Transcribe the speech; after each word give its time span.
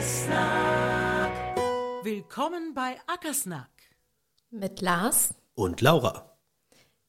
Ackersnack. 0.00 1.32
Willkommen 2.04 2.72
bei 2.72 2.96
Ackersnack. 3.06 3.68
Mit 4.48 4.80
Lars 4.80 5.34
und 5.54 5.82
Laura. 5.82 6.38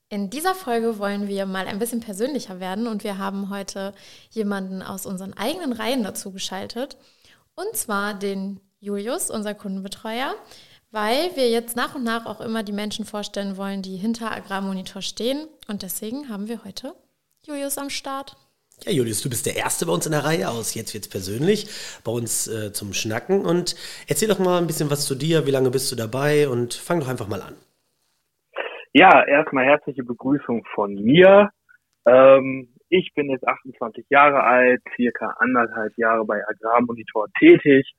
In 0.09 0.29
dieser 0.29 0.53
Folge 0.53 0.99
wollen 0.99 1.29
wir 1.29 1.45
mal 1.45 1.67
ein 1.67 1.79
bisschen 1.79 2.01
persönlicher 2.01 2.59
werden 2.59 2.87
und 2.87 3.05
wir 3.05 3.17
haben 3.17 3.49
heute 3.49 3.93
jemanden 4.31 4.81
aus 4.81 5.05
unseren 5.05 5.31
eigenen 5.31 5.71
Reihen 5.71 6.03
dazu 6.03 6.33
geschaltet. 6.33 6.97
Und 7.55 7.77
zwar 7.77 8.13
den 8.13 8.59
Julius, 8.81 9.29
unser 9.29 9.53
Kundenbetreuer, 9.53 10.35
weil 10.89 11.33
wir 11.37 11.49
jetzt 11.49 11.77
nach 11.77 11.95
und 11.95 12.03
nach 12.03 12.25
auch 12.25 12.41
immer 12.41 12.61
die 12.61 12.73
Menschen 12.73 13.05
vorstellen 13.05 13.55
wollen, 13.55 13.81
die 13.81 13.95
hinter 13.95 14.33
Agrarmonitor 14.33 15.01
stehen. 15.01 15.47
Und 15.69 15.83
deswegen 15.83 16.27
haben 16.27 16.49
wir 16.49 16.65
heute 16.65 16.93
Julius 17.47 17.77
am 17.77 17.89
Start. 17.89 18.35
Ja, 18.83 18.91
Julius, 18.91 19.21
du 19.21 19.29
bist 19.29 19.45
der 19.45 19.55
Erste 19.55 19.85
bei 19.85 19.91
uns 19.93 20.07
in 20.07 20.11
der 20.11 20.25
Reihe 20.25 20.49
aus. 20.49 20.73
Jetzt 20.73 20.95
wird's 20.95 21.07
persönlich 21.07 21.67
bei 22.03 22.11
uns 22.11 22.47
äh, 22.47 22.73
zum 22.73 22.93
Schnacken. 22.93 23.45
Und 23.45 23.75
erzähl 24.07 24.27
doch 24.27 24.39
mal 24.39 24.57
ein 24.57 24.65
bisschen 24.65 24.89
was 24.89 25.05
zu 25.05 25.13
dir. 25.13 25.45
Wie 25.45 25.51
lange 25.51 25.69
bist 25.69 25.91
du 25.91 25.95
dabei? 25.95 26.49
Und 26.49 26.73
fang 26.73 26.99
doch 26.99 27.07
einfach 27.07 27.27
mal 27.27 27.43
an. 27.43 27.53
Ja, 28.93 29.23
erstmal 29.23 29.65
herzliche 29.65 30.03
Begrüßung 30.03 30.65
von 30.73 30.95
mir. 30.95 31.51
Ähm, 32.07 32.69
ich 32.89 33.13
bin 33.13 33.29
jetzt 33.29 33.47
28 33.47 34.05
Jahre 34.09 34.41
alt, 34.41 34.81
circa 34.95 35.35
anderthalb 35.37 35.95
Jahre 35.97 36.25
bei 36.25 36.41
Agrarmonitor 36.47 37.27
tätig. 37.37 37.93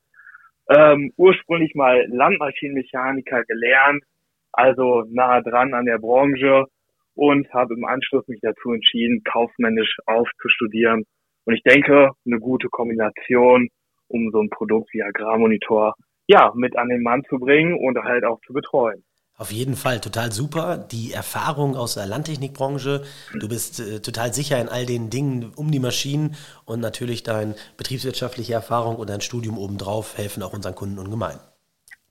Ähm, 0.68 1.12
ursprünglich 1.16 1.76
mal 1.76 2.06
Landmaschinenmechaniker 2.08 3.44
gelernt, 3.44 4.02
also 4.50 5.04
nahe 5.08 5.44
dran 5.44 5.74
an 5.74 5.86
der 5.86 5.98
Branche 5.98 6.66
und 7.14 7.52
habe 7.52 7.74
im 7.74 7.84
Anschluss 7.84 8.26
mich 8.28 8.40
dazu 8.40 8.72
entschieden, 8.72 9.22
kaufmännisch 9.24 9.96
aufzustudieren. 10.06 11.04
Und 11.44 11.54
ich 11.54 11.62
denke, 11.62 12.10
eine 12.24 12.38
gute 12.38 12.68
Kombination, 12.68 13.68
um 14.08 14.30
so 14.30 14.40
ein 14.40 14.50
Produkt 14.50 14.92
wie 14.92 15.02
Agrarmonitor 15.02 15.94
ja 16.28 16.52
mit 16.54 16.76
an 16.76 16.88
den 16.88 17.02
Mann 17.02 17.22
zu 17.28 17.38
bringen 17.38 17.74
und 17.74 17.98
halt 18.02 18.24
auch 18.24 18.40
zu 18.46 18.52
betreuen. 18.52 19.02
Auf 19.36 19.50
jeden 19.50 19.74
Fall, 19.74 20.00
total 20.00 20.30
super. 20.30 20.76
Die 20.76 21.12
Erfahrung 21.12 21.74
aus 21.74 21.94
der 21.94 22.06
Landtechnikbranche. 22.06 23.02
Du 23.40 23.48
bist 23.48 23.80
äh, 23.80 24.00
total 24.00 24.32
sicher 24.32 24.60
in 24.60 24.68
all 24.68 24.86
den 24.86 25.10
Dingen 25.10 25.52
um 25.56 25.72
die 25.72 25.80
Maschinen 25.80 26.36
und 26.64 26.80
natürlich 26.80 27.22
deine 27.22 27.56
betriebswirtschaftliche 27.76 28.52
Erfahrung 28.52 28.96
und 28.96 29.10
dein 29.10 29.20
Studium 29.20 29.58
obendrauf 29.58 30.16
helfen 30.16 30.42
auch 30.42 30.52
unseren 30.52 30.74
Kunden 30.74 30.98
ungemein. 30.98 31.38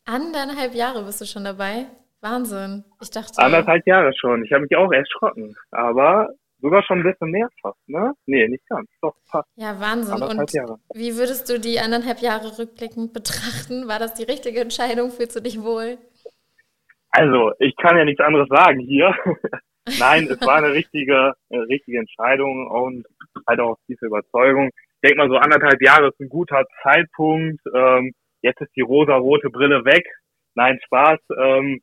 Anderthalb 0.05 0.73
Jahre 0.73 1.05
bist 1.05 1.21
du 1.21 1.25
schon 1.25 1.45
dabei. 1.45 1.85
Wahnsinn. 2.21 2.85
Ich 3.01 3.09
dachte. 3.09 3.41
Anderthalb 3.41 3.85
Jahre 3.87 4.11
schon. 4.15 4.45
Ich 4.45 4.51
habe 4.53 4.63
mich 4.63 4.75
auch 4.75 4.91
erschrocken. 4.91 5.55
Aber 5.71 6.29
sogar 6.59 6.83
schon 6.83 6.99
ein 6.99 7.03
bisschen 7.03 7.31
mehr 7.31 7.49
fast, 7.61 7.79
ne? 7.87 8.13
Nee, 8.25 8.47
nicht 8.47 8.67
ganz. 8.67 8.89
Doch, 9.01 9.15
fast. 9.29 9.49
Ja, 9.55 9.79
Wahnsinn. 9.79 10.21
Und 10.21 10.53
Jahre. 10.53 10.77
wie 10.93 11.15
würdest 11.17 11.49
du 11.49 11.59
die 11.59 11.79
anderthalb 11.79 12.19
Jahre 12.19 12.57
rückblickend 12.57 13.13
betrachten? 13.13 13.87
War 13.87 13.99
das 13.99 14.13
die 14.13 14.23
richtige 14.23 14.61
Entscheidung? 14.61 15.11
Fühlst 15.11 15.35
du 15.35 15.41
dich 15.41 15.61
wohl? 15.61 15.97
Also, 17.09 17.51
ich 17.59 17.75
kann 17.75 17.97
ja 17.97 18.05
nichts 18.05 18.23
anderes 18.23 18.47
sagen 18.49 18.79
hier. 18.79 19.13
Nein, 19.99 20.27
es 20.29 20.39
war 20.45 20.57
eine 20.57 20.73
richtige, 20.73 21.33
eine 21.49 21.67
richtige 21.67 21.97
Entscheidung 21.97 22.67
und 22.67 23.05
halt 23.47 23.59
auch 23.59 23.77
tiefe 23.87 24.05
Überzeugung. 24.05 24.69
Ich 24.69 25.09
denke 25.09 25.17
mal, 25.17 25.29
so 25.29 25.37
anderthalb 25.37 25.81
Jahre 25.81 26.09
ist 26.09 26.19
ein 26.19 26.29
guter 26.29 26.63
Zeitpunkt. 26.83 27.59
Ähm, 27.73 28.13
jetzt 28.43 28.61
ist 28.61 28.75
die 28.75 28.81
rosa-rote 28.81 29.49
Brille 29.49 29.83
weg. 29.83 30.05
Nein, 30.53 30.79
Spaß. 30.85 31.19
Ähm, 31.37 31.81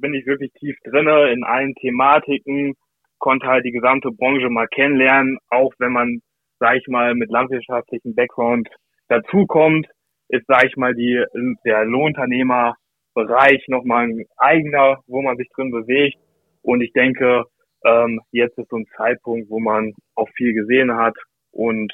bin 0.00 0.14
ich 0.14 0.26
wirklich 0.26 0.52
tief 0.54 0.76
drinne 0.84 1.30
in 1.30 1.44
allen 1.44 1.74
Thematiken, 1.74 2.74
konnte 3.18 3.46
halt 3.46 3.64
die 3.64 3.72
gesamte 3.72 4.10
Branche 4.10 4.48
mal 4.48 4.68
kennenlernen, 4.68 5.38
auch 5.48 5.72
wenn 5.78 5.92
man, 5.92 6.20
sag 6.60 6.76
ich 6.76 6.86
mal, 6.88 7.14
mit 7.14 7.30
landwirtschaftlichem 7.30 8.14
Background 8.14 8.68
dazukommt, 9.08 9.86
ist, 10.28 10.44
sag 10.46 10.66
ich 10.66 10.76
mal, 10.76 10.94
die, 10.94 11.24
der 11.64 11.84
Lohnunternehmerbereich 11.84 13.66
nochmal 13.68 14.08
ein 14.08 14.24
eigener, 14.36 15.00
wo 15.06 15.22
man 15.22 15.36
sich 15.36 15.48
drin 15.54 15.70
bewegt. 15.70 16.18
Und 16.62 16.82
ich 16.82 16.92
denke, 16.92 17.44
ähm, 17.84 18.20
jetzt 18.32 18.58
ist 18.58 18.68
so 18.68 18.76
ein 18.76 18.86
Zeitpunkt, 18.96 19.48
wo 19.50 19.58
man 19.58 19.94
auch 20.14 20.28
viel 20.36 20.52
gesehen 20.52 20.94
hat 20.96 21.16
und 21.50 21.92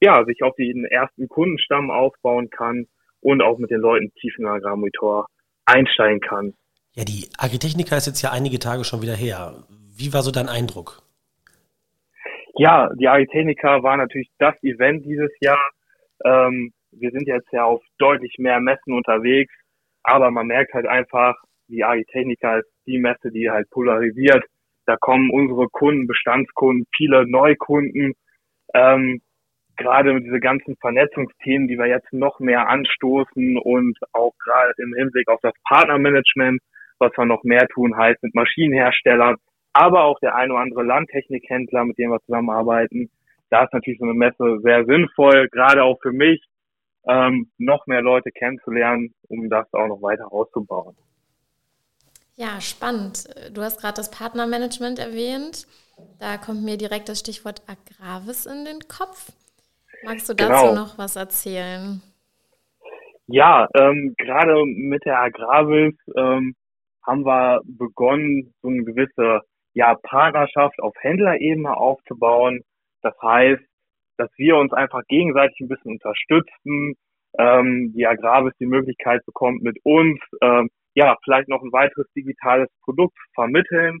ja, 0.00 0.24
sich 0.24 0.42
auf 0.42 0.54
den 0.56 0.84
ersten 0.84 1.28
Kundenstamm 1.28 1.90
aufbauen 1.90 2.50
kann 2.50 2.86
und 3.20 3.42
auch 3.42 3.58
mit 3.58 3.70
den 3.70 3.80
Leuten 3.80 4.12
tief 4.20 4.34
in 4.38 4.46
Agrarmonitor 4.46 5.26
einsteigen 5.64 6.20
kann. 6.20 6.54
Ja, 6.96 7.04
die 7.04 7.28
Agritechnica 7.36 7.98
ist 7.98 8.06
jetzt 8.06 8.22
ja 8.22 8.32
einige 8.32 8.58
Tage 8.58 8.82
schon 8.82 9.02
wieder 9.02 9.14
her. 9.14 9.52
Wie 9.94 10.14
war 10.14 10.22
so 10.22 10.30
dein 10.30 10.48
Eindruck? 10.48 11.02
Ja, 12.54 12.88
die 12.94 13.06
Agritechnica 13.06 13.82
war 13.82 13.98
natürlich 13.98 14.30
das 14.38 14.54
Event 14.62 15.04
dieses 15.04 15.30
Jahr. 15.40 15.60
Ähm, 16.24 16.72
wir 16.92 17.10
sind 17.10 17.28
jetzt 17.28 17.52
ja 17.52 17.64
auf 17.64 17.82
deutlich 17.98 18.36
mehr 18.38 18.60
Messen 18.60 18.94
unterwegs, 18.94 19.52
aber 20.04 20.30
man 20.30 20.46
merkt 20.46 20.72
halt 20.72 20.86
einfach, 20.86 21.36
die 21.68 21.84
Agritechnica 21.84 22.60
ist 22.60 22.70
die 22.86 22.98
Messe, 22.98 23.30
die 23.30 23.50
halt 23.50 23.68
polarisiert. 23.68 24.42
Da 24.86 24.96
kommen 24.96 25.30
unsere 25.30 25.68
Kunden, 25.68 26.06
Bestandskunden, 26.06 26.86
viele 26.96 27.28
Neukunden. 27.28 28.14
Ähm, 28.72 29.20
gerade 29.76 30.18
diese 30.22 30.40
ganzen 30.40 30.76
Vernetzungsthemen, 30.76 31.68
die 31.68 31.76
wir 31.76 31.88
jetzt 31.88 32.10
noch 32.14 32.40
mehr 32.40 32.70
anstoßen 32.70 33.58
und 33.58 33.98
auch 34.14 34.32
gerade 34.42 34.72
im 34.78 34.94
Hinblick 34.94 35.28
auf 35.28 35.40
das 35.42 35.52
Partnermanagement, 35.64 36.62
was 36.98 37.12
wir 37.16 37.24
noch 37.24 37.44
mehr 37.44 37.66
tun, 37.68 37.96
heißt 37.96 38.22
mit 38.22 38.34
Maschinenherstellern, 38.34 39.36
aber 39.72 40.04
auch 40.04 40.18
der 40.20 40.34
ein 40.34 40.50
oder 40.50 40.60
andere 40.60 40.82
Landtechnikhändler, 40.82 41.84
mit 41.84 41.98
dem 41.98 42.10
wir 42.10 42.20
zusammenarbeiten. 42.20 43.10
Da 43.50 43.64
ist 43.64 43.72
natürlich 43.72 43.98
so 43.98 44.06
eine 44.06 44.14
Messe 44.14 44.58
sehr 44.62 44.84
sinnvoll, 44.84 45.48
gerade 45.50 45.84
auch 45.84 45.98
für 46.00 46.12
mich, 46.12 46.42
ähm, 47.06 47.50
noch 47.58 47.86
mehr 47.86 48.02
Leute 48.02 48.30
kennenzulernen, 48.32 49.14
um 49.28 49.48
das 49.48 49.72
auch 49.72 49.86
noch 49.86 50.02
weiter 50.02 50.32
auszubauen. 50.32 50.96
Ja, 52.34 52.60
spannend. 52.60 53.28
Du 53.54 53.62
hast 53.62 53.80
gerade 53.80 53.94
das 53.94 54.10
Partnermanagement 54.10 54.98
erwähnt. 54.98 55.66
Da 56.18 56.36
kommt 56.36 56.64
mir 56.64 56.76
direkt 56.76 57.08
das 57.08 57.20
Stichwort 57.20 57.62
Agravis 57.66 58.44
in 58.44 58.64
den 58.64 58.80
Kopf. 58.88 59.32
Magst 60.04 60.28
du 60.28 60.34
dazu 60.34 60.68
genau. 60.68 60.74
noch 60.74 60.98
was 60.98 61.16
erzählen? 61.16 62.02
Ja, 63.26 63.68
ähm, 63.74 64.14
gerade 64.18 64.64
mit 64.66 65.04
der 65.04 65.18
Agravis 65.18 65.94
ähm, 66.16 66.54
haben 67.06 67.24
wir 67.24 67.60
begonnen, 67.64 68.52
so 68.62 68.68
eine 68.68 68.84
gewisse 68.84 69.40
ja, 69.74 69.94
Partnerschaft 69.94 70.80
auf 70.80 70.94
Händlerebene 71.00 71.76
aufzubauen. 71.76 72.62
Das 73.02 73.14
heißt, 73.22 73.62
dass 74.16 74.30
wir 74.36 74.56
uns 74.56 74.72
einfach 74.72 75.02
gegenseitig 75.08 75.60
ein 75.60 75.68
bisschen 75.68 75.92
unterstützen, 75.92 76.94
ähm, 77.38 77.92
die 77.94 78.06
Agravis 78.06 78.54
die 78.58 78.66
Möglichkeit 78.66 79.24
bekommt, 79.26 79.62
mit 79.62 79.76
uns 79.84 80.18
ähm, 80.40 80.70
ja 80.94 81.16
vielleicht 81.22 81.48
noch 81.48 81.62
ein 81.62 81.72
weiteres 81.72 82.10
digitales 82.16 82.68
Produkt 82.82 83.14
zu 83.14 83.32
vermitteln. 83.34 84.00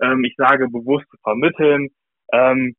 Ähm, 0.00 0.24
ich 0.24 0.34
sage 0.36 0.68
bewusst 0.68 1.06
zu 1.10 1.16
vermitteln. 1.22 1.88
Ähm, 2.32 2.74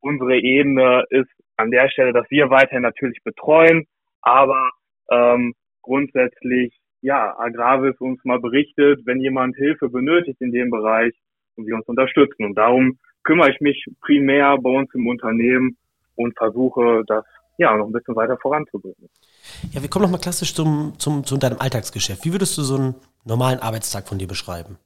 unsere 0.00 0.36
Ebene 0.36 1.04
ist 1.10 1.30
an 1.56 1.70
der 1.70 1.88
Stelle, 1.88 2.12
dass 2.12 2.28
wir 2.30 2.50
weiterhin 2.50 2.82
natürlich 2.82 3.22
betreuen, 3.22 3.86
aber 4.22 4.70
ähm, 5.10 5.54
grundsätzlich 5.82 6.76
ja, 7.04 7.38
Agravis 7.38 8.00
uns 8.00 8.24
mal 8.24 8.40
berichtet, 8.40 9.02
wenn 9.04 9.20
jemand 9.20 9.56
Hilfe 9.56 9.90
benötigt 9.90 10.40
in 10.40 10.52
dem 10.52 10.70
Bereich 10.70 11.12
und 11.54 11.66
wir 11.66 11.74
uns 11.74 11.86
unterstützen. 11.86 12.46
Und 12.46 12.54
darum 12.54 12.98
kümmere 13.24 13.50
ich 13.50 13.60
mich 13.60 13.84
primär 14.00 14.56
bei 14.56 14.70
uns 14.70 14.88
im 14.94 15.06
Unternehmen 15.06 15.76
und 16.16 16.34
versuche 16.38 17.02
das 17.06 17.24
ja 17.58 17.76
noch 17.76 17.86
ein 17.86 17.92
bisschen 17.92 18.16
weiter 18.16 18.38
voranzubringen. 18.38 19.10
Ja, 19.72 19.82
wir 19.82 19.90
kommen 19.90 20.04
nochmal 20.04 20.20
klassisch 20.20 20.54
zum, 20.54 20.94
zum, 20.96 21.24
zu 21.24 21.36
deinem 21.36 21.58
Alltagsgeschäft. 21.58 22.24
Wie 22.24 22.32
würdest 22.32 22.56
du 22.56 22.62
so 22.62 22.76
einen 22.76 22.94
normalen 23.26 23.60
Arbeitstag 23.60 24.08
von 24.08 24.16
dir 24.16 24.26
beschreiben? 24.26 24.78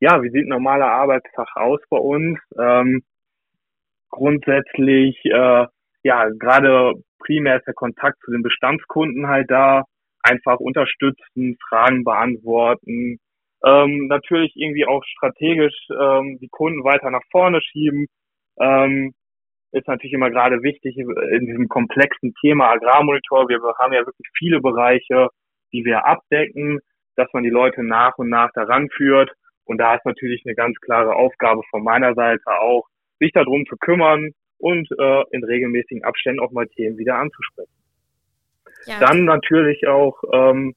Ja, 0.00 0.22
wie 0.22 0.30
sieht 0.30 0.46
ein 0.46 0.48
normaler 0.48 0.90
Arbeitstag 0.90 1.48
aus 1.54 1.80
bei 1.90 1.98
uns? 1.98 2.38
Ähm, 2.58 3.02
grundsätzlich, 4.08 5.20
äh, 5.26 5.66
ja, 6.02 6.28
gerade 6.38 6.94
primär 7.18 7.58
ist 7.58 7.66
der 7.66 7.74
Kontakt 7.74 8.18
zu 8.24 8.30
den 8.30 8.42
Bestandskunden 8.42 9.28
halt 9.28 9.50
da 9.50 9.84
einfach 10.22 10.58
unterstützen, 10.58 11.56
Fragen 11.68 12.04
beantworten, 12.04 13.18
ähm, 13.64 14.08
natürlich 14.08 14.52
irgendwie 14.56 14.86
auch 14.86 15.04
strategisch 15.04 15.74
ähm, 15.90 16.38
die 16.40 16.48
Kunden 16.48 16.84
weiter 16.84 17.10
nach 17.10 17.22
vorne 17.30 17.60
schieben. 17.62 18.06
Ähm, 18.60 19.14
ist 19.72 19.88
natürlich 19.88 20.12
immer 20.12 20.30
gerade 20.30 20.62
wichtig 20.62 20.96
in 20.98 21.46
diesem 21.46 21.68
komplexen 21.68 22.34
Thema 22.40 22.72
Agrarmonitor. 22.72 23.48
Wir 23.48 23.58
haben 23.78 23.92
ja 23.92 24.00
wirklich 24.00 24.28
viele 24.36 24.60
Bereiche, 24.60 25.28
die 25.72 25.84
wir 25.84 26.04
abdecken, 26.04 26.80
dass 27.16 27.28
man 27.32 27.42
die 27.42 27.50
Leute 27.50 27.82
nach 27.82 28.18
und 28.18 28.28
nach 28.28 28.50
daran 28.52 28.90
führt. 28.90 29.32
Und 29.64 29.78
da 29.78 29.94
ist 29.94 30.04
natürlich 30.04 30.42
eine 30.44 30.54
ganz 30.54 30.78
klare 30.80 31.14
Aufgabe 31.14 31.62
von 31.70 31.82
meiner 31.84 32.14
Seite 32.14 32.42
auch, 32.60 32.86
sich 33.18 33.32
darum 33.32 33.64
zu 33.66 33.76
kümmern 33.76 34.32
und 34.58 34.88
äh, 34.98 35.22
in 35.30 35.44
regelmäßigen 35.44 36.04
Abständen 36.04 36.40
auch 36.40 36.50
mal 36.50 36.66
Themen 36.66 36.98
wieder 36.98 37.16
anzusprechen. 37.16 37.81
Ja. 38.86 39.00
Dann 39.00 39.24
natürlich 39.24 39.86
auch 39.86 40.22
ähm, 40.32 40.74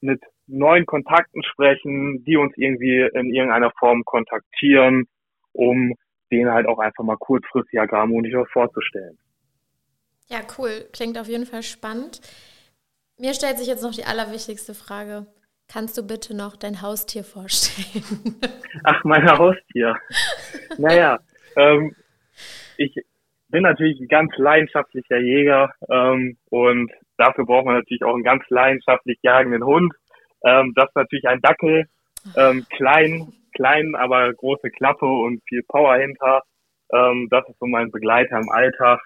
mit 0.00 0.22
neuen 0.46 0.86
Kontakten 0.86 1.42
sprechen, 1.44 2.24
die 2.24 2.36
uns 2.36 2.52
irgendwie 2.56 3.08
in 3.14 3.32
irgendeiner 3.34 3.70
Form 3.78 4.04
kontaktieren, 4.04 5.06
um 5.52 5.94
denen 6.30 6.50
halt 6.50 6.66
auch 6.66 6.78
einfach 6.78 7.04
mal 7.04 7.16
kurzfristig 7.16 7.80
Agrarmonitor 7.80 8.46
vorzustellen. 8.46 9.18
Ja, 10.28 10.40
cool. 10.58 10.88
Klingt 10.92 11.18
auf 11.18 11.26
jeden 11.26 11.46
Fall 11.46 11.62
spannend. 11.62 12.20
Mir 13.18 13.34
stellt 13.34 13.58
sich 13.58 13.66
jetzt 13.66 13.82
noch 13.82 13.92
die 13.92 14.04
allerwichtigste 14.04 14.74
Frage. 14.74 15.26
Kannst 15.68 15.98
du 15.98 16.06
bitte 16.06 16.34
noch 16.34 16.56
dein 16.56 16.82
Haustier 16.82 17.22
vorstellen? 17.22 18.36
Ach, 18.84 19.04
mein 19.04 19.24
Haustier. 19.30 19.96
naja, 20.78 21.20
ähm, 21.56 21.94
ich 22.76 22.94
bin 23.50 23.62
natürlich 23.62 24.00
ein 24.00 24.08
ganz 24.08 24.36
leidenschaftlicher 24.36 25.18
Jäger 25.18 25.72
ähm, 25.88 26.36
und 26.50 26.92
dafür 27.16 27.44
braucht 27.44 27.66
man 27.66 27.76
natürlich 27.76 28.04
auch 28.04 28.14
einen 28.14 28.24
ganz 28.24 28.44
leidenschaftlich 28.48 29.18
jagenden 29.22 29.64
Hund. 29.64 29.92
Ähm, 30.44 30.72
das 30.74 30.88
ist 30.88 30.96
natürlich 30.96 31.28
ein 31.28 31.40
Dackel, 31.40 31.86
ähm, 32.36 32.66
klein, 32.70 33.32
klein, 33.54 33.94
aber 33.94 34.32
große 34.32 34.70
Klappe 34.70 35.06
und 35.06 35.42
viel 35.48 35.62
Power 35.68 35.96
hinter. 35.96 36.42
Ähm, 36.92 37.28
das 37.30 37.48
ist 37.48 37.58
so 37.58 37.66
mein 37.66 37.90
Begleiter 37.90 38.38
im 38.38 38.50
Alltag. 38.50 39.00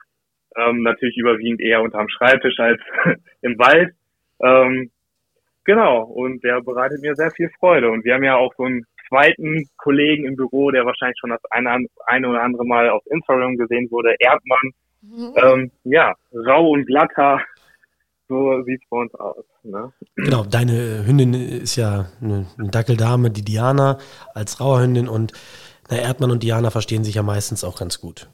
Ähm, 0.56 0.82
natürlich 0.82 1.16
überwiegend 1.16 1.60
eher 1.60 1.82
unterm 1.82 2.08
Schreibtisch 2.08 2.58
als 2.60 2.80
im 3.42 3.58
Wald. 3.58 3.94
Ähm, 4.40 4.90
genau, 5.64 6.02
und 6.04 6.44
der 6.44 6.60
bereitet 6.60 7.00
mir 7.00 7.14
sehr 7.16 7.30
viel 7.32 7.50
Freude. 7.58 7.90
Und 7.90 8.04
wir 8.04 8.14
haben 8.14 8.24
ja 8.24 8.36
auch 8.36 8.54
so 8.56 8.64
einen 8.64 8.86
zweiten 9.08 9.68
Kollegen 9.76 10.24
im 10.24 10.36
Büro, 10.36 10.70
der 10.70 10.86
wahrscheinlich 10.86 11.18
schon 11.18 11.30
das 11.30 11.40
eine, 11.50 11.86
eine 12.06 12.28
oder 12.28 12.42
andere 12.42 12.64
Mal 12.64 12.90
auf 12.90 13.02
Instagram 13.06 13.56
gesehen 13.56 13.90
wurde, 13.90 14.14
Erdmann. 14.18 14.70
Mhm. 15.02 15.32
Ähm, 15.36 15.70
ja, 15.84 16.14
rau 16.32 16.70
und 16.70 16.86
glatter, 16.86 17.40
so 18.28 18.62
sieht's 18.62 18.84
bei 18.88 18.98
uns 18.98 19.14
aus. 19.14 19.44
Ne? 19.62 19.92
Genau, 20.16 20.44
deine 20.44 21.06
Hündin 21.06 21.34
ist 21.34 21.76
ja 21.76 22.06
eine, 22.20 22.46
eine 22.58 22.68
Dackeldame, 22.68 23.30
die 23.30 23.44
Diana 23.44 23.98
als 24.34 24.60
Rauerhündin 24.60 25.08
und 25.08 25.32
na, 25.90 25.98
Erdmann 25.98 26.30
und 26.30 26.42
Diana 26.42 26.70
verstehen 26.70 27.04
sich 27.04 27.16
ja 27.16 27.22
meistens 27.22 27.64
auch 27.64 27.78
ganz 27.78 28.00
gut. 28.00 28.30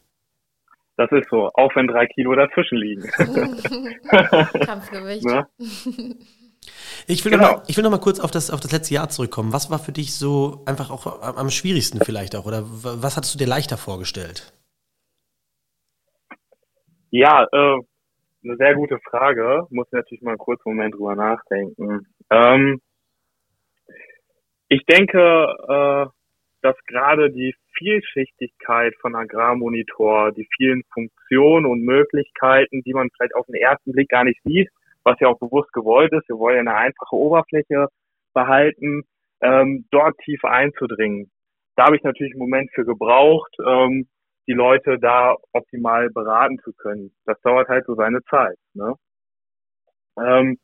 Das 0.96 1.10
ist 1.12 1.28
so, 1.30 1.50
auch 1.54 1.74
wenn 1.74 1.86
drei 1.86 2.06
Kilo 2.06 2.34
dazwischen 2.34 2.76
liegen. 2.76 3.02
Kampfgewicht. 4.64 5.26
Ich 7.06 7.24
will, 7.24 7.32
genau. 7.32 7.44
noch 7.44 7.56
mal, 7.58 7.62
ich 7.68 7.76
will 7.76 7.84
noch 7.84 7.90
mal 7.90 8.00
kurz 8.00 8.20
auf 8.20 8.30
das, 8.30 8.50
auf 8.50 8.60
das 8.60 8.72
letzte 8.72 8.94
Jahr 8.94 9.08
zurückkommen. 9.08 9.52
Was 9.52 9.70
war 9.70 9.78
für 9.78 9.92
dich 9.92 10.14
so 10.14 10.62
einfach 10.66 10.90
auch 10.90 11.22
am 11.22 11.50
schwierigsten 11.50 12.00
vielleicht 12.04 12.36
auch? 12.36 12.46
Oder 12.46 12.64
was 12.64 13.16
hattest 13.16 13.34
du 13.34 13.38
dir 13.38 13.46
leichter 13.46 13.76
vorgestellt? 13.76 14.52
Ja, 17.10 17.44
äh, 17.52 17.78
eine 18.44 18.56
sehr 18.56 18.74
gute 18.74 18.98
Frage. 19.00 19.66
Muss 19.70 19.88
natürlich 19.90 20.22
mal 20.22 20.32
einen 20.32 20.38
kurzen 20.38 20.70
Moment 20.70 20.94
drüber 20.94 21.16
nachdenken. 21.16 22.06
Ähm, 22.30 22.80
ich 24.68 24.84
denke, 24.86 25.18
äh, 25.68 26.06
dass 26.62 26.76
gerade 26.86 27.30
die 27.30 27.54
Vielschichtigkeit 27.76 28.94
von 29.00 29.14
Agrarmonitor, 29.14 30.32
die 30.32 30.46
vielen 30.56 30.82
Funktionen 30.92 31.66
und 31.66 31.82
Möglichkeiten, 31.82 32.82
die 32.82 32.92
man 32.92 33.08
vielleicht 33.10 33.34
auf 33.34 33.46
den 33.46 33.56
ersten 33.56 33.92
Blick 33.92 34.08
gar 34.08 34.24
nicht 34.24 34.40
sieht, 34.44 34.68
was 35.04 35.18
ja 35.20 35.28
auch 35.28 35.38
bewusst 35.38 35.72
gewollt 35.72 36.12
ist, 36.12 36.28
wir 36.28 36.38
wollen 36.38 36.56
ja 36.56 36.60
eine 36.60 36.74
einfache 36.74 37.16
Oberfläche 37.16 37.88
behalten, 38.34 39.02
ähm, 39.40 39.86
dort 39.90 40.16
tief 40.18 40.44
einzudringen. 40.44 41.30
Da 41.76 41.86
habe 41.86 41.96
ich 41.96 42.02
natürlich 42.02 42.32
einen 42.32 42.40
Moment 42.40 42.70
für 42.74 42.84
gebraucht, 42.84 43.54
ähm, 43.66 44.08
die 44.46 44.52
Leute 44.52 44.98
da 44.98 45.36
optimal 45.52 46.10
beraten 46.10 46.58
zu 46.58 46.72
können. 46.72 47.12
Das 47.24 47.40
dauert 47.42 47.68
halt 47.68 47.86
so 47.86 47.94
seine 47.94 48.22
Zeit. 48.24 48.58
Ne? 48.74 48.94
Ähm, 50.18 50.58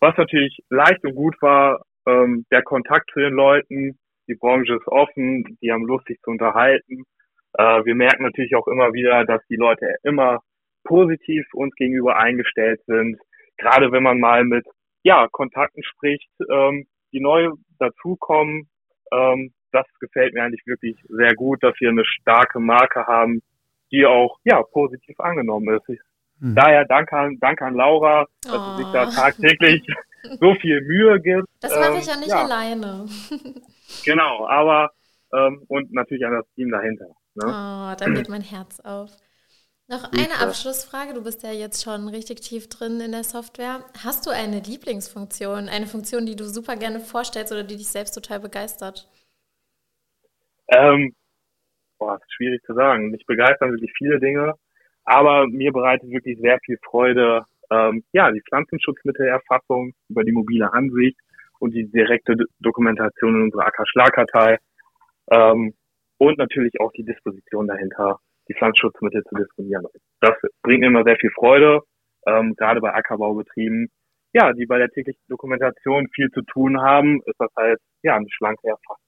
was 0.00 0.16
natürlich 0.16 0.58
leicht 0.70 1.04
und 1.04 1.14
gut 1.14 1.36
war, 1.42 1.82
ähm, 2.06 2.46
der 2.50 2.62
Kontakt 2.62 3.10
zu 3.12 3.20
den 3.20 3.34
Leuten, 3.34 3.98
die 4.28 4.34
Branche 4.34 4.74
ist 4.74 4.86
offen, 4.86 5.58
die 5.60 5.72
haben 5.72 5.86
Lust, 5.86 6.06
sich 6.06 6.20
zu 6.20 6.30
unterhalten. 6.30 7.04
Äh, 7.54 7.84
wir 7.84 7.94
merken 7.94 8.22
natürlich 8.22 8.54
auch 8.54 8.68
immer 8.68 8.92
wieder, 8.92 9.24
dass 9.24 9.42
die 9.48 9.56
Leute 9.56 9.96
immer 10.02 10.40
positiv 10.84 11.46
uns 11.54 11.74
gegenüber 11.74 12.16
eingestellt 12.16 12.80
sind. 12.86 13.18
Gerade 13.58 13.92
wenn 13.92 14.02
man 14.02 14.20
mal 14.20 14.44
mit 14.44 14.66
ja, 15.02 15.28
Kontakten 15.30 15.82
spricht, 15.84 16.30
ähm, 16.50 16.86
die 17.12 17.20
neu 17.20 17.50
dazukommen, 17.78 18.68
ähm, 19.12 19.52
das 19.72 19.86
gefällt 20.00 20.34
mir 20.34 20.42
eigentlich 20.42 20.66
wirklich 20.66 20.96
sehr 21.08 21.34
gut, 21.34 21.62
dass 21.62 21.74
wir 21.78 21.90
eine 21.90 22.04
starke 22.04 22.58
Marke 22.58 23.06
haben, 23.06 23.42
die 23.90 24.06
auch 24.06 24.38
ja 24.44 24.62
positiv 24.62 25.18
angenommen 25.20 25.80
ist. 25.86 26.00
Hm. 26.40 26.54
Daher 26.54 26.84
danke 26.84 27.16
an, 27.16 27.38
danke 27.40 27.64
an 27.64 27.74
Laura, 27.74 28.26
dass 28.42 28.52
oh. 28.52 28.76
sie 28.76 28.82
sich 28.82 28.92
da 28.92 29.08
oh. 29.08 29.10
tagtäglich 29.10 29.86
so 30.40 30.54
viel 30.54 30.80
Mühe 30.82 31.20
gibt. 31.20 31.46
Das 31.60 31.74
mache 31.74 31.92
ähm, 31.92 31.98
ich 31.98 32.06
ja 32.06 32.16
nicht 32.16 32.28
ja. 32.28 32.44
alleine. 32.44 33.06
genau, 34.04 34.46
aber 34.46 34.90
ähm, 35.32 35.64
und 35.68 35.92
natürlich 35.92 36.24
an 36.24 36.32
das 36.32 36.46
Team 36.54 36.70
dahinter. 36.70 37.08
Ne? 37.34 37.44
Oh, 37.44 37.94
da 37.96 38.08
geht 38.08 38.28
mein 38.28 38.42
Herz 38.42 38.80
auf. 38.80 39.10
Noch 39.90 40.04
eine 40.12 40.46
Abschlussfrage. 40.46 41.14
Du 41.14 41.24
bist 41.24 41.42
ja 41.42 41.50
jetzt 41.50 41.82
schon 41.82 42.08
richtig 42.08 42.42
tief 42.42 42.68
drin 42.68 43.00
in 43.00 43.12
der 43.12 43.24
Software. 43.24 43.82
Hast 44.04 44.26
du 44.26 44.30
eine 44.30 44.60
Lieblingsfunktion, 44.60 45.70
eine 45.70 45.86
Funktion, 45.86 46.26
die 46.26 46.36
du 46.36 46.44
super 46.44 46.76
gerne 46.76 47.00
vorstellst 47.00 47.54
oder 47.54 47.64
die 47.64 47.78
dich 47.78 47.88
selbst 47.88 48.12
total 48.12 48.40
begeistert? 48.40 49.08
Ähm, 50.68 51.14
boah, 51.98 52.20
schwierig 52.28 52.62
zu 52.64 52.74
sagen. 52.74 53.10
Mich 53.10 53.24
begeistern 53.24 53.70
wirklich 53.70 53.92
viele 53.96 54.20
Dinge, 54.20 54.52
aber 55.04 55.46
mir 55.46 55.72
bereitet 55.72 56.10
wirklich 56.10 56.38
sehr 56.38 56.58
viel 56.66 56.78
Freude, 56.84 57.46
ähm, 57.70 58.04
ja, 58.12 58.30
die 58.30 58.42
Pflanzenschutzmittelerfassung 58.42 59.94
über 60.10 60.22
die 60.22 60.32
mobile 60.32 60.70
Ansicht 60.70 61.18
und 61.60 61.72
die 61.72 61.90
direkte 61.90 62.36
Dokumentation 62.60 63.36
in 63.36 63.42
unserer 63.44 63.68
AK-Schlagkartei 63.68 64.58
ähm, 65.30 65.72
und 66.18 66.36
natürlich 66.36 66.78
auch 66.78 66.92
die 66.92 67.04
Disposition 67.04 67.66
dahinter, 67.66 68.20
die 68.48 68.54
Pflanzenschutzmittel 68.54 69.22
zu 69.24 69.34
disponieren. 69.36 69.86
Das 70.20 70.34
bringt 70.62 70.80
mir 70.80 70.86
immer 70.86 71.04
sehr 71.04 71.16
viel 71.16 71.30
Freude, 71.30 71.80
ähm, 72.26 72.54
gerade 72.56 72.80
bei 72.80 72.92
Ackerbaubetrieben, 72.92 73.90
ja, 74.32 74.52
die 74.52 74.66
bei 74.66 74.78
der 74.78 74.90
täglichen 74.90 75.22
Dokumentation 75.28 76.08
viel 76.14 76.30
zu 76.30 76.42
tun 76.42 76.80
haben, 76.80 77.20
ist 77.24 77.38
das 77.38 77.50
halt 77.56 77.80
ja 78.02 78.16
eine 78.16 78.26
schlanke 78.30 78.68
Erfassung. 78.68 79.04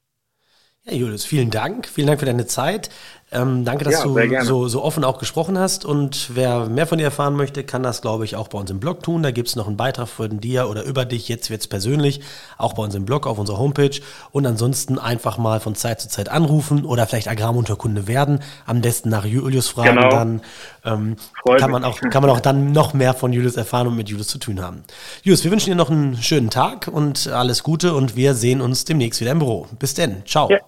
Ja, 0.84 0.94
Julius, 0.94 1.26
vielen 1.26 1.50
Dank. 1.50 1.86
Vielen 1.86 2.06
Dank 2.06 2.20
für 2.20 2.26
deine 2.26 2.46
Zeit. 2.46 2.88
Ähm, 3.32 3.64
danke, 3.64 3.84
dass 3.84 3.94
ja, 3.94 4.04
du 4.04 4.44
so, 4.44 4.66
so 4.66 4.82
offen 4.82 5.04
auch 5.04 5.18
gesprochen 5.18 5.56
hast. 5.56 5.84
Und 5.84 6.30
wer 6.34 6.66
mehr 6.66 6.86
von 6.86 6.98
dir 6.98 7.04
erfahren 7.04 7.36
möchte, 7.36 7.62
kann 7.62 7.82
das, 7.82 8.02
glaube 8.02 8.24
ich, 8.24 8.34
auch 8.34 8.48
bei 8.48 8.58
uns 8.58 8.70
im 8.70 8.80
Blog 8.80 9.04
tun. 9.04 9.22
Da 9.22 9.30
gibt 9.30 9.48
es 9.48 9.54
noch 9.54 9.68
einen 9.68 9.76
Beitrag 9.76 10.08
von 10.08 10.40
dir 10.40 10.68
oder 10.68 10.82
über 10.82 11.04
dich. 11.04 11.28
Jetzt 11.28 11.48
wird 11.48 11.60
es 11.60 11.68
persönlich, 11.68 12.20
auch 12.58 12.72
bei 12.72 12.82
uns 12.82 12.94
im 12.96 13.04
Blog 13.04 13.28
auf 13.28 13.38
unserer 13.38 13.58
Homepage. 13.58 14.00
Und 14.32 14.46
ansonsten 14.46 14.98
einfach 14.98 15.38
mal 15.38 15.60
von 15.60 15.76
Zeit 15.76 16.00
zu 16.00 16.08
Zeit 16.08 16.28
anrufen 16.28 16.84
oder 16.84 17.06
vielleicht 17.06 17.28
Agramunterkunde 17.28 18.08
werden. 18.08 18.40
Am 18.66 18.80
besten 18.80 19.10
nach 19.10 19.24
Julius 19.24 19.68
fragen. 19.68 19.96
Genau. 19.96 20.10
Dann 20.10 20.40
ähm, 20.84 21.16
kann, 21.56 21.70
man 21.70 21.84
auch, 21.84 22.00
kann 22.00 22.22
man 22.22 22.30
auch 22.30 22.40
dann 22.40 22.72
noch 22.72 22.94
mehr 22.94 23.14
von 23.14 23.32
Julius 23.32 23.56
erfahren 23.56 23.86
und 23.86 23.94
mit 23.94 24.08
Julius 24.08 24.26
zu 24.26 24.38
tun 24.38 24.60
haben. 24.60 24.82
Julius, 25.22 25.44
wir 25.44 25.52
wünschen 25.52 25.70
dir 25.70 25.76
noch 25.76 25.90
einen 25.90 26.16
schönen 26.20 26.50
Tag 26.50 26.88
und 26.88 27.28
alles 27.28 27.62
Gute. 27.62 27.94
Und 27.94 28.16
wir 28.16 28.34
sehen 28.34 28.60
uns 28.60 28.84
demnächst 28.84 29.20
wieder 29.20 29.30
im 29.30 29.38
Büro. 29.38 29.68
Bis 29.78 29.94
denn. 29.94 30.26
Ciao. 30.26 30.50
Ja. 30.50 30.58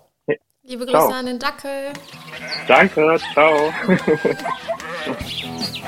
Liebe 0.65 0.87
Grüße 0.87 0.97
ciao. 0.97 1.11
an 1.11 1.27
den 1.27 1.39
Dackel. 1.41 1.93
Danke, 2.69 3.19
ciao. 3.33 3.73